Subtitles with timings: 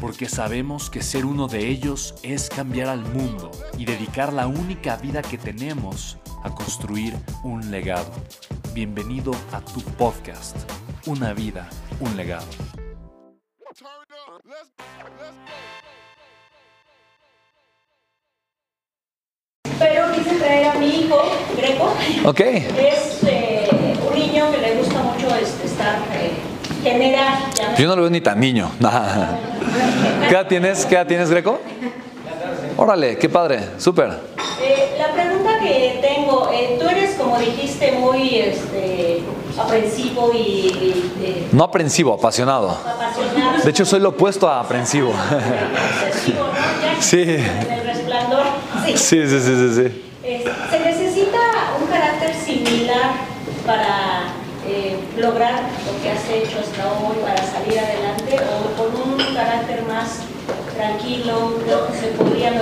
[0.00, 4.96] porque sabemos que ser uno de ellos es cambiar al mundo y dedicar la única
[4.96, 8.12] vida que tenemos a construir un legado.
[8.74, 10.56] Bienvenido a tu podcast,
[11.06, 11.68] Una vida,
[12.00, 12.46] un legado.
[19.78, 21.18] Pero quise traer a mi hijo,
[21.56, 21.94] Greco.
[22.24, 22.40] Ok.
[22.40, 23.68] Es eh,
[24.08, 25.98] un niño que le gusta mucho este, estar,
[26.92, 27.76] llamémoslo.
[27.78, 28.70] Yo no lo veo ni tan niño.
[30.28, 30.86] ¿Qué edad tienes?
[30.86, 31.60] ¿Qué edad tienes, Greco?
[32.76, 34.10] Órale, qué padre, súper.
[34.62, 39.22] Eh, la pregunta que tengo, eh, tú eres como dijiste muy este,
[39.58, 42.70] aprensivo y, y, eh, No aprensivo, apasionado.
[42.70, 43.62] apasionado.
[43.64, 45.10] De hecho, soy lo opuesto a aprensivo.
[46.08, 46.82] Obsesivo, ¿no?
[46.94, 47.22] Ya Sí.
[47.22, 48.42] En el resplandor.
[48.84, 48.92] Sí.
[48.96, 50.02] Sí, sí, sí, sí, sí.
[50.70, 51.38] ¿Se necesita
[51.80, 53.12] un carácter similar
[53.64, 54.24] para
[54.68, 59.82] eh, lograr lo que has hecho hasta hoy, para salir adelante, o con un carácter
[59.84, 60.20] más
[60.76, 61.54] tranquilo,
[61.98, 62.52] se podría?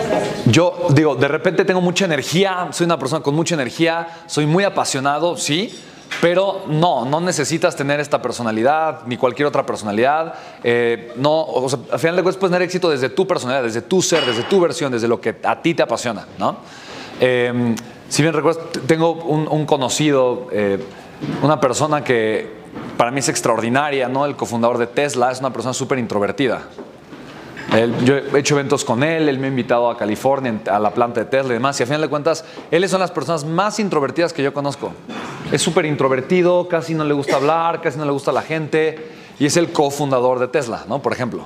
[0.47, 4.65] Yo digo, de repente tengo mucha energía, soy una persona con mucha energía, soy muy
[4.65, 5.77] apasionado, sí,
[6.21, 10.35] pero no, no necesitas tener esta personalidad ni cualquier otra personalidad.
[10.63, 13.83] Eh, no, o sea, al final de cuentas puedes tener éxito desde tu personalidad, desde
[13.83, 16.59] tu ser, desde tu versión, desde lo que a ti te apasiona, ¿no?
[17.21, 17.75] Eh,
[18.09, 20.79] si bien recuerdas, tengo un, un conocido, eh,
[21.43, 22.65] una persona que
[22.97, 24.25] para mí es extraordinaria, ¿no?
[24.27, 26.63] El cofundador de Tesla es una persona súper introvertida.
[28.05, 31.21] Yo he hecho eventos con él, él me ha invitado a California, a la planta
[31.21, 33.45] de Tesla y demás, y a final de cuentas, él es una de las personas
[33.45, 34.93] más introvertidas que yo conozco.
[35.51, 39.11] Es súper introvertido, casi no le gusta hablar, casi no le gusta la gente,
[39.41, 41.03] y es el cofundador de Tesla, ¿no?
[41.03, 41.43] Por ejemplo.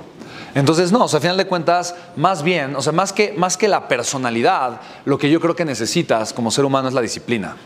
[0.54, 3.56] Entonces, no, o sea, a final de cuentas, más bien, o sea, más que, más
[3.56, 7.56] que la personalidad, lo que yo creo que necesitas como ser humano es la disciplina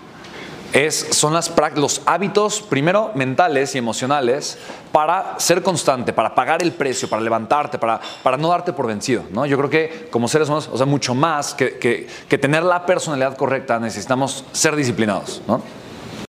[1.12, 4.58] son los hábitos, primero mentales y emocionales,
[4.90, 9.24] para ser constante, para pagar el precio, para levantarte, para, para no darte por vencido.
[9.32, 9.44] ¿no?
[9.46, 12.86] Yo creo que como seres humanos, o sea, mucho más que, que- que tener la
[12.86, 15.42] personalidad correcta, necesitamos ser disciplinados.
[15.46, 15.60] ¿no?